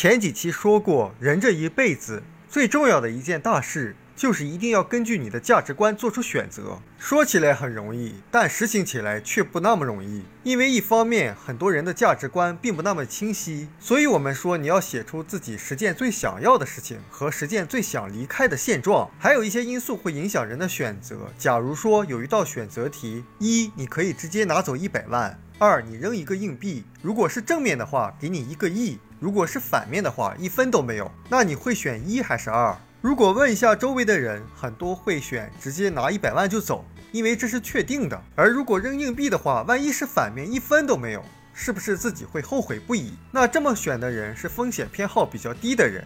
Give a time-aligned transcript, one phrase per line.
[0.00, 3.94] 前几期说过，人这一辈子最重要的一件大事。
[4.16, 6.78] 就是一定要根据你的价值观做出选择。
[6.98, 10.24] 说起来很容易，但实行起来却不那么容易。
[10.42, 19.10] 因为一方面，很多人的价值观并不那么清晰，所以我们说你要写出自己实践最想要的事情和实践最想离开的现状。
[19.18, 21.30] 还有一些因素会影响人的选择。
[21.38, 25.30] 假如说有一道选择题：一，你可以直接拿走一百万；
[25.62, 31.12] 二，你扔一个硬币，如果是正面的话，给你一个亿；如果是反面的话，一分都没有。
[31.28, 32.74] 那你会选一还是二？
[33.02, 36.82] 如果问一下周围的人，很多会选直接拿一百万就走，
[37.12, 38.18] 因为这是确定的。
[38.34, 43.12] 而如果扔硬币的话，万一是反面，一分都没有，是不是自己会后悔不已？
[43.30, 46.02] 那这么选的人是风险偏好比较低的人。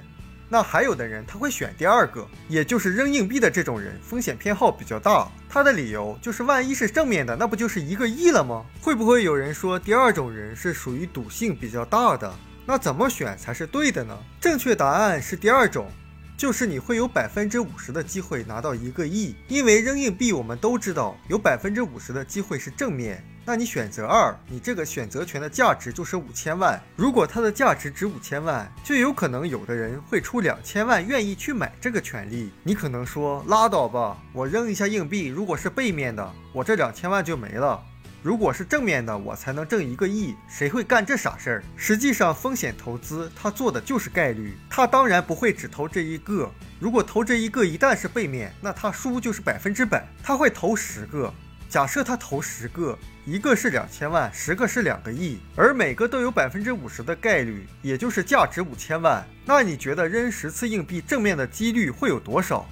[0.55, 5.27] 那还有的人他会选第二个，也就是扔硬币的这种人，风险偏好比较大。
[5.49, 8.65] 他的理由就是万一是正面的，那不就是一个亿了吗？
[8.81, 12.33] 会不会有人说第二种人是属于赌性比较大的？
[12.65, 14.17] 那怎么选才是对的呢？
[14.41, 15.91] 正确答案是第二种。
[16.37, 23.25] 就是你会有百分之五十的机会拿到一个亿，因为扔硬币我们都知道有百分之五十的机会是正面。
[23.47, 26.81] 那你选择二，你这个选择权的价值就是五千万。
[26.97, 32.51] 如果它的价值值五千万，就有可能有的人会出两千万愿意去买这个权利。
[32.63, 37.81] 你可能说拉倒吧，我扔一下硬币，如果是背面的，我这两千万就没了。
[38.25, 41.65] 如果是正面的，我才能挣一个亿，谁会干这傻事儿？
[41.77, 46.51] 实际上，风险投资他做的就是概率，他当然不会只投这一个。
[46.81, 50.09] 如果投这一个一旦是背面，那他输就是百分之百。
[50.23, 51.31] 他会投十个，
[51.69, 59.23] 假设他投十个，一个是两千万，十个是两个亿，而每个都有百分之五十的概率，也就是价值五千万。
[59.45, 62.67] 那你觉得扔十次硬币正面的几率会有多少？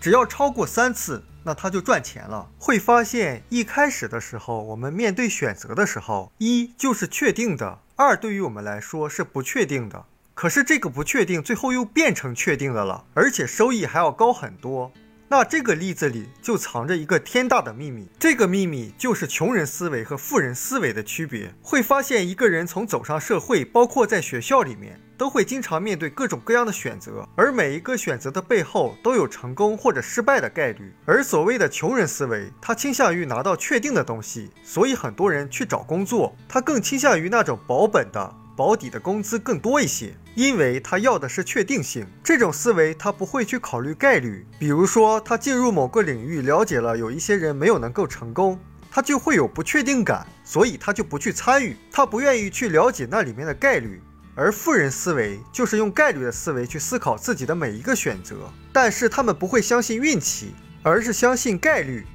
[0.00, 1.20] 只要超过三次。
[1.44, 2.48] 那他就赚钱了。
[2.58, 10.04] 会发现一开始的时候，我们面对选择的时候，一就是确定的，二对于我们来说是不确定的。
[10.34, 14.90] 可是这个不确定最后又变成确定的了，而且收益还要高很多。
[15.32, 21.54] 那这个例子里就藏着一个天大的秘密，这个秘密就是穷人思维和富人思维的区别。
[21.62, 30.92] 会发现一个人从走上社会，包括在学校里面，都会经常面对各种各样的选择，而每一个选择的背后都有成功或者失败的概率。
[31.06, 38.34] 而所谓的穷人思维，他倾向于拿到确定的东西，所以很多人去找工作，他更倾向于那种保本的。
[38.56, 42.06] 保底的工资更多一些，因为他要的是确定性。
[42.22, 44.46] 这种思维他不会去考虑概率。
[44.58, 48.58] 比如说，他进入某个领域，了解了有一些人没有能够成功，
[48.90, 54.02] 他就会有不确定感，所以他就不去参与，他不愿意去了解那里面的概率。
[54.34, 62.06] 而富人思维就是用概率的思维去思考自己的每一个选择，但是他们不会相信运气，而是相信概率，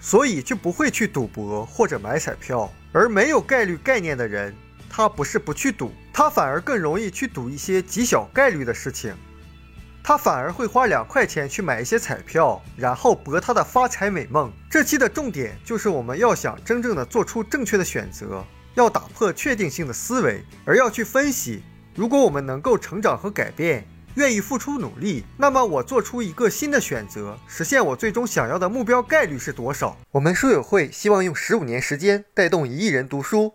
[0.00, 2.72] 所以就不会去赌博或者买彩票。
[2.94, 4.54] 而没有概率概念的人。
[4.94, 9.14] 他不是不去赌，他反而更容易去赌一些极小概率的事情。
[10.04, 14.52] 他反而会花两块钱去买一些彩票，然后博他的发财美梦。
[14.68, 18.44] 这期的重点就是我们要想真正的做出正确的选择，
[18.74, 21.62] 要打破确定性的思维，而要去分析，
[21.94, 23.86] 如果我们能够成长和改变，
[24.16, 29.96] 愿意付出努力，那么我做出一个新的选择，实现我最终想要的目标概率是多少？
[30.10, 33.54] 我们书友会希望用十五年时间带动一亿人读书。